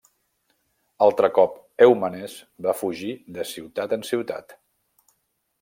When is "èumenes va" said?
1.87-2.75